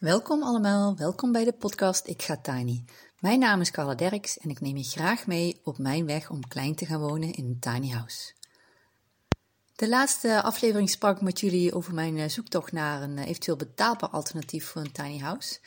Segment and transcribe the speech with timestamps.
[0.00, 2.84] Welkom allemaal, welkom bij de podcast Ik ga tiny.
[3.18, 6.48] Mijn naam is Carla Derks en ik neem je graag mee op mijn weg om
[6.48, 8.32] klein te gaan wonen in een tiny house.
[9.76, 13.56] De laatste aflevering sprak ik met jullie over mijn eh, zoektocht naar een eh, eventueel
[13.56, 15.58] betaalbaar alternatief voor een tiny house.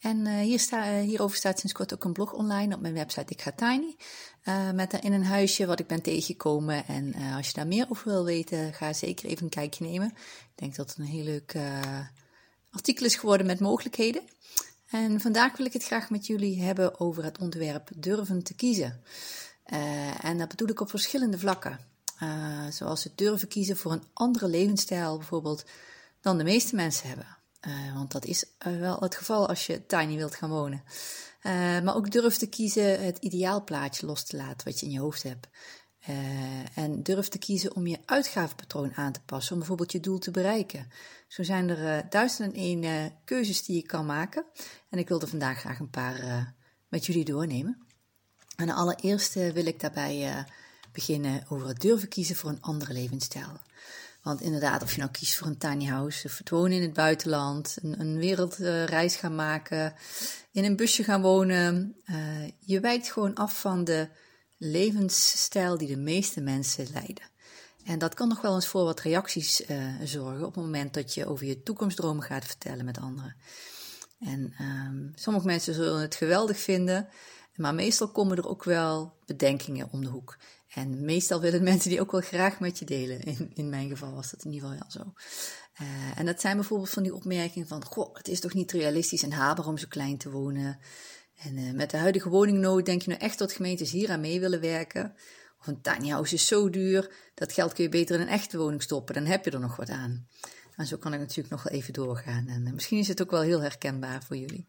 [0.00, 3.32] En uh, hier sta, hierover staat sinds kort ook een blog online op mijn website
[3.32, 3.96] Ik ga Tiny.
[4.44, 6.86] Uh, met daarin een huisje wat ik ben tegengekomen.
[6.86, 10.08] En uh, als je daar meer over wil weten, ga zeker even een kijkje nemen.
[10.16, 11.54] Ik denk dat het een heel leuk
[12.76, 14.22] artikel is geworden met mogelijkheden.
[14.90, 19.02] En vandaag wil ik het graag met jullie hebben over het onderwerp durven te kiezen.
[19.66, 21.78] Uh, en dat bedoel ik op verschillende vlakken.
[22.22, 25.64] Uh, zoals het durven kiezen voor een andere levensstijl bijvoorbeeld
[26.20, 27.36] dan de meeste mensen hebben.
[27.60, 30.82] Uh, want dat is wel het geval als je tiny wilt gaan wonen.
[31.84, 35.22] maar ook durf te kiezen het ideaalplaatje los te laten wat je in je hoofd
[35.22, 35.48] hebt.
[36.08, 40.18] Uh, en durf te kiezen om je uitgavenpatroon aan te passen, om bijvoorbeeld je doel
[40.18, 40.90] te bereiken.
[41.28, 44.44] Zo zijn er uh, duizend en één uh, keuzes die je kan maken.
[44.90, 46.54] En ik wilde vandaag graag een paar
[46.88, 47.78] met jullie doornemen.
[48.56, 50.44] En allereerst wil ik daarbij
[50.92, 53.60] beginnen over het durven kiezen voor een andere levensstijl.
[54.22, 56.92] Want inderdaad, of je nou kiest voor een tiny house, of het wonen in het
[56.92, 59.94] buitenland, een, een wereldreis gaan maken,
[60.50, 61.96] in een busje gaan wonen,
[62.58, 64.08] je wijkt gewoon af van de
[64.56, 67.30] levensstijl die de meeste mensen leiden.
[67.84, 71.14] En dat kan nog wel eens voor wat reacties uh, zorgen op het moment dat
[71.14, 73.36] je over je toekomstdromen gaat vertellen met anderen.
[74.18, 77.08] En um, sommige mensen zullen het geweldig vinden,
[77.54, 80.38] maar meestal komen er ook wel bedenkingen om de hoek.
[80.74, 83.20] En meestal willen mensen die ook wel graag met je delen.
[83.20, 85.12] In, in mijn geval was dat in ieder geval wel zo.
[85.82, 89.22] Uh, en dat zijn bijvoorbeeld van die opmerkingen van: Goh, het is toch niet realistisch
[89.22, 90.78] en haalbaar om zo klein te wonen.
[91.36, 94.40] En uh, met de huidige woningnood denk je nou echt dat gemeentes hier aan mee
[94.40, 95.14] willen werken?
[95.60, 98.58] Of een tiny house is zo duur, dat geld kun je beter in een echte
[98.58, 100.28] woning stoppen, dan heb je er nog wat aan.
[100.76, 102.48] En zo kan ik natuurlijk nog wel even doorgaan.
[102.48, 104.66] En uh, misschien is het ook wel heel herkenbaar voor jullie.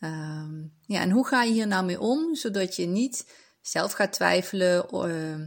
[0.00, 3.26] Um, ja, en hoe ga je hier nou mee om, zodat je niet
[3.60, 5.46] zelf gaat twijfelen uh,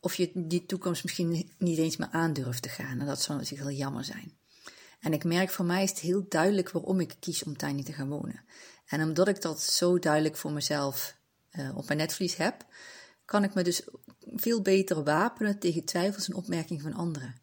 [0.00, 3.00] of je die toekomst misschien niet eens meer aandurft te gaan.
[3.00, 4.36] En dat zou natuurlijk heel jammer zijn.
[5.00, 7.92] En ik merk voor mij is het heel duidelijk waarom ik kies om tiny te
[7.92, 8.44] gaan wonen.
[8.88, 11.16] En omdat ik dat zo duidelijk voor mezelf
[11.52, 12.66] uh, op mijn netvlies heb,
[13.24, 13.82] kan ik me dus
[14.22, 17.34] veel beter wapenen tegen twijfels en opmerkingen van anderen.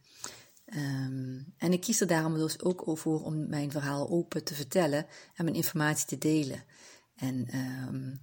[0.66, 5.06] Um, en ik kies er daarom dus ook voor om mijn verhaal open te vertellen
[5.36, 6.64] en mijn informatie te delen.
[7.16, 7.48] En
[7.88, 8.20] um,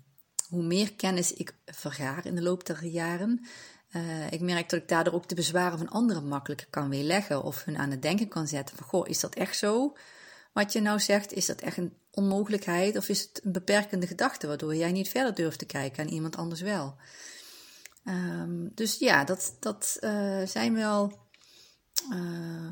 [0.48, 3.46] hoe meer kennis ik vergaar in de loop der jaren,
[3.92, 7.64] uh, ik merk dat ik daardoor ook de bezwaren van anderen makkelijker kan weerleggen of
[7.64, 9.96] hun aan het denken kan zetten van, goh, is dat echt zo?
[10.52, 14.46] Wat je nou zegt, is dat echt een onmogelijkheid of is het een beperkende gedachte
[14.46, 16.96] waardoor jij niet verder durft te kijken en iemand anders wel?
[18.04, 21.18] Um, dus ja, dat, dat uh, zijn wel
[22.12, 22.68] uh,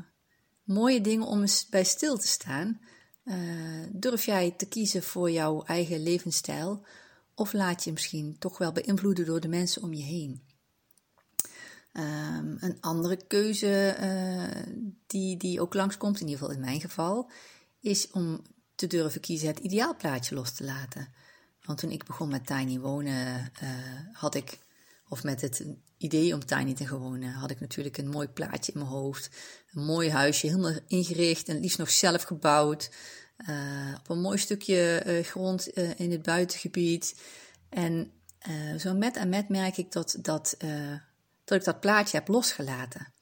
[0.63, 2.81] mooie dingen om eens bij stil te staan.
[3.25, 3.35] Uh,
[3.91, 6.85] durf jij te kiezen voor jouw eigen levensstijl
[7.35, 10.43] of laat je misschien toch wel beïnvloeden door de mensen om je heen?
[11.93, 13.95] Um, een andere keuze
[15.07, 17.31] die, die ook langskomt, in ieder geval in mijn geval,
[17.81, 18.41] is om
[18.75, 21.07] te durven kiezen het ideaalplaatje los te laten.
[21.61, 23.69] Want toen ik begon met tiny wonen, uh,
[24.13, 24.59] had ik,
[25.07, 25.65] of met het
[25.97, 29.29] idee om tiny te wonen, had ik natuurlijk een mooi plaatje in mijn hoofd.
[29.73, 32.91] Een mooi huisje, helemaal ingericht en liefst nog zelf gebouwd.
[33.49, 35.67] Uh, op een mooi stukje uh, grond
[35.97, 37.21] in het buitengebied.
[37.69, 38.11] En
[38.77, 40.55] zo met en met merk ik dat, dat,
[41.43, 43.13] dat ik dat plaatje heb losgelaten.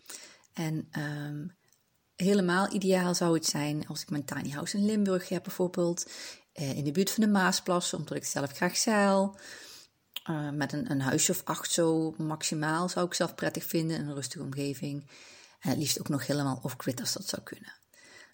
[0.54, 1.58] En um,
[2.22, 6.12] helemaal ideaal zou het zijn als ik mijn tiny house in Limburg heb bijvoorbeeld.
[6.54, 9.40] Eh, in de buurt van de Maasplassen, omdat ik zelf graag zeil.
[10.30, 14.00] Uh, met een, een, huisje of acht zo maximaal zou ik zelf prettig vinden.
[14.00, 15.10] Een rustige omgeving.
[15.60, 17.74] En het liefst ook nog helemaal off-grid als dat zou kunnen.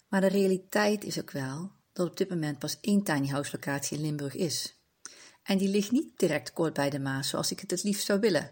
[0.08, 3.96] Maar de realiteit is ook wel dat op dit moment pas één tiny house locatie
[3.96, 4.74] in Limburg is.
[5.42, 8.20] En die ligt niet direct kort bij de Maas zoals ik het het liefst zou
[8.20, 8.50] willen.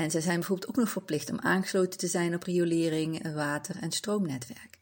[0.00, 3.90] En zij zijn bijvoorbeeld ook nog verplicht om aangesloten te zijn op riolering, water en
[3.90, 4.78] stroomnetwerk.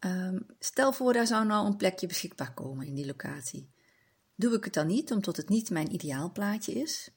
[0.00, 3.70] Um, stel voor, daar zou nou een plekje beschikbaar komen in die locatie.
[4.34, 7.10] Doe ik het dan niet omdat het niet mijn ideaalplaatje is?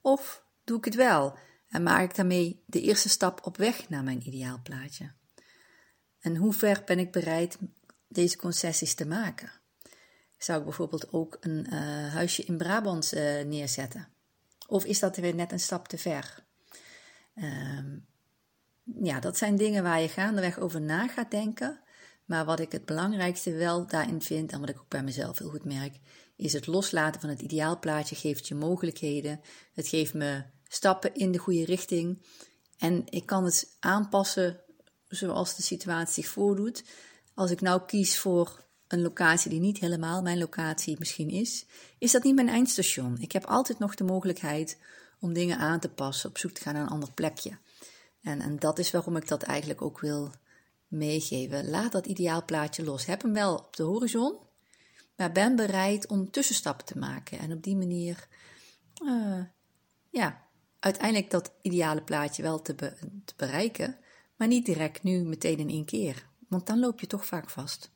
[0.00, 4.04] Of doe ik het wel en maak ik daarmee de eerste stap op weg naar
[4.04, 5.12] mijn ideaalplaatje?
[6.20, 7.58] En hoe ver ben ik bereid
[8.08, 9.52] deze concessies te maken?
[10.38, 11.78] Zou ik bijvoorbeeld ook een uh,
[12.12, 14.08] huisje in Brabant uh, neerzetten?
[14.66, 16.44] Of is dat weer net een stap te ver?
[17.34, 18.06] Um,
[19.02, 21.80] ja, dat zijn dingen waar je gaandeweg over na gaat denken.
[22.24, 25.50] Maar wat ik het belangrijkste wel daarin vind, en wat ik ook bij mezelf heel
[25.50, 25.98] goed merk,
[26.36, 29.40] is het loslaten van het ideaalplaatje geeft je mogelijkheden.
[29.72, 32.22] Het geeft me stappen in de goede richting.
[32.78, 34.60] En ik kan het aanpassen
[35.08, 36.84] zoals de situatie zich voordoet.
[37.34, 41.66] Als ik nou kies voor een locatie die niet helemaal mijn locatie misschien is,
[41.98, 43.18] is dat niet mijn eindstation.
[43.20, 44.78] Ik heb altijd nog de mogelijkheid
[45.20, 47.58] om dingen aan te passen, op zoek te gaan naar een ander plekje.
[48.22, 50.32] En, en dat is waarom ik dat eigenlijk ook wil
[50.88, 51.70] meegeven.
[51.70, 53.06] Laat dat ideaalplaatje los.
[53.06, 54.36] Heb hem wel op de horizon,
[55.16, 57.38] maar ben bereid om tussenstappen te maken.
[57.38, 58.28] En op die manier,
[59.04, 59.44] uh,
[60.10, 60.46] ja,
[60.78, 62.94] uiteindelijk dat ideale plaatje wel te
[63.36, 63.98] bereiken,
[64.36, 66.26] maar niet direct nu meteen in één keer.
[66.48, 67.90] Want dan loop je toch vaak vast.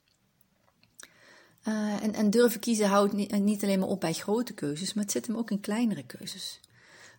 [1.68, 5.04] Uh, en, en, durven kiezen houdt niet, niet, alleen maar op bij grote keuzes, maar
[5.04, 6.60] het zit hem ook in kleinere keuzes.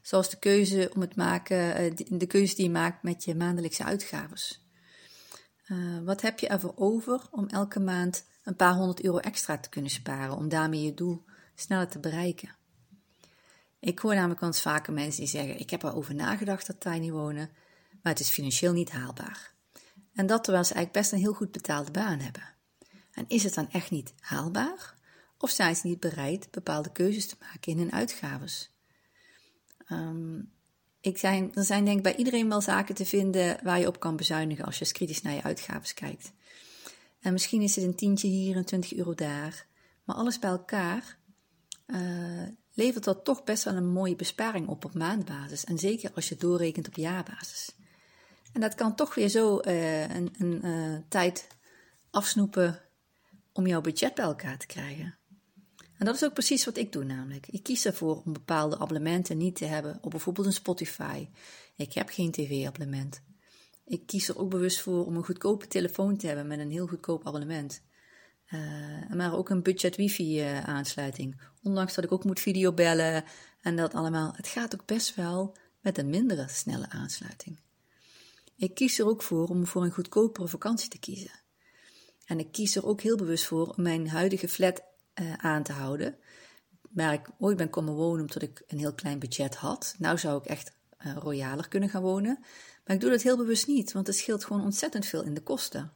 [0.02, 3.84] Zoals de keuze om het maken, uh, de, keuze die je maakt met je maandelijkse
[3.84, 4.66] uitgaves.
[6.04, 9.92] Wat heb je ervoor over om elke maand een paar honderd euro extra te kunnen
[9.92, 11.24] sparen, om daarmee je doel
[11.56, 12.56] sneller te bereiken?
[13.80, 17.12] Ik hoor namelijk wel eens vaker mensen die zeggen: Ik heb erover nagedacht dat tiny
[17.12, 17.50] wonen,
[18.02, 19.54] maar het is financieel niet haalbaar.
[20.14, 22.57] En dat terwijl ze eigenlijk best een heel goed betaalde baan hebben.
[23.18, 24.96] En is het dan echt niet haalbaar?
[25.38, 28.72] Of zijn ze niet bereid bepaalde keuzes te maken in hun uitgaves?
[29.92, 30.52] Um,
[31.02, 34.00] ik zijn, er zijn denk ik bij iedereen wel zaken te vinden waar je op
[34.00, 36.32] kan bezuinigen als je eens kritisch naar je uitgaves kijkt.
[37.20, 39.66] En misschien is het een tientje hier, een 20 euro daar.
[40.04, 41.18] Maar alles bij elkaar
[41.88, 42.00] uh,
[42.74, 45.64] levert dat toch best wel een mooie besparing op op maandbasis.
[45.64, 47.76] En zeker als je doorrekent op jaarbasis.
[48.54, 51.48] En dat kan toch weer zo uh, een, een uh, tijd
[52.10, 52.82] afsnoepen
[53.58, 55.18] om jouw budget bij elkaar te krijgen.
[55.98, 57.48] En dat is ook precies wat ik doe namelijk.
[57.48, 61.28] Ik kies ervoor om bepaalde abonnementen niet te hebben op bijvoorbeeld een Spotify.
[61.76, 63.22] Ik heb geen tv-abonnement.
[63.86, 66.88] Ik kies er ook bewust voor om een goedkope telefoon te hebben met een heel
[66.88, 67.82] goedkoop abonnement.
[68.50, 71.42] Uh, maar ook een budget wifi uh, aansluiting.
[71.64, 73.24] Ondanks dat ik ook moet videobellen
[73.62, 74.34] en dat allemaal.
[74.36, 77.60] Het gaat ook best wel met een mindere snelle aansluiting.
[78.56, 81.46] Ik kies er ook voor om voor een goedkopere vakantie te kiezen.
[82.28, 84.84] En ik kies er ook heel bewust voor om mijn huidige flat
[85.22, 86.16] uh, aan te houden.
[86.90, 89.96] Waar ik ooit ben komen wonen omdat ik een heel klein budget had.
[89.98, 90.72] Nou zou ik echt
[91.06, 92.40] uh, royaler kunnen gaan wonen.
[92.86, 95.42] Maar ik doe dat heel bewust niet, want het scheelt gewoon ontzettend veel in de
[95.42, 95.92] kosten.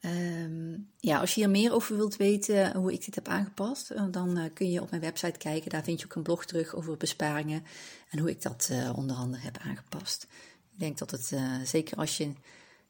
[0.00, 4.04] Um, ja, als je hier meer over wilt weten hoe ik dit heb aangepast, eh,
[4.10, 5.70] dan kun je op mijn website kijken.
[5.70, 7.64] Daar vind je ook een blog terug over besparingen
[8.10, 10.26] en hoe ik dat onder andere heb aangepast.
[10.72, 11.32] Ik denk dat het,
[11.64, 12.32] zeker als je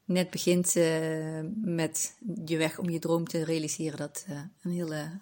[0.09, 5.19] net begint uh, met je weg om je droom te realiseren, dat uh, een hele,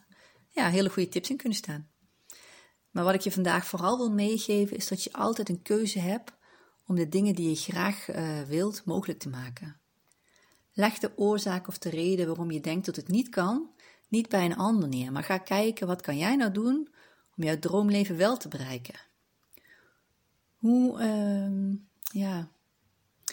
[0.50, 1.89] ja, hele goede tips in kunnen staan.
[2.92, 6.34] Maar wat ik je vandaag vooral wil meegeven, is dat je altijd een keuze hebt
[6.86, 9.80] om de dingen die je graag uh, wilt mogelijk te maken.
[10.74, 13.69] Leg de oorzaak of de reden waarom je denkt dat het niet kan,
[14.07, 16.89] niet bij een ander neer, maar ga kijken wat kan jij nou doen
[17.38, 19.00] om jouw droomleven wel te bereiken.
[20.56, 21.78] Hoe, uh,
[22.22, 22.51] ja,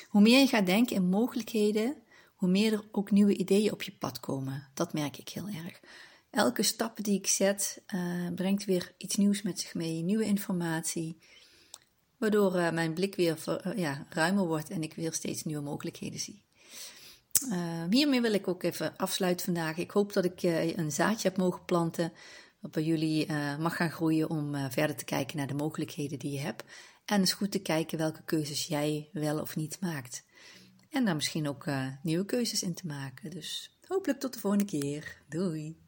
[0.09, 1.97] hoe meer je gaat denken in mogelijkheden,
[2.35, 4.69] hoe meer er ook nieuwe ideeën op je pad komen.
[4.75, 5.81] Dat merk ik heel erg.
[6.31, 11.19] Elke stap die ik zet, uh, brengt weer iets nieuws met zich mee, nieuwe informatie,
[12.17, 16.21] waardoor uh, mijn blik weer uh, ja, ruimer wordt en ik weer steeds nieuwe mogelijkheden
[16.21, 16.43] zie.
[17.91, 19.77] hiermee wil ik ook even afsluiten vandaag.
[19.77, 20.43] Ik hoop dat ik
[20.77, 22.13] een zaadje heb mogen planten,
[22.61, 26.41] wat bij jullie mag gaan groeien om verder te kijken naar de mogelijkheden die je
[26.41, 26.65] hebt.
[27.05, 30.25] En eens goed te kijken welke keuzes jij wel of niet maakt.
[30.91, 33.31] En daar misschien ook uh, nieuwe keuzes in te maken.
[33.31, 35.23] Dus hopelijk tot de volgende keer.
[35.29, 35.84] Doei!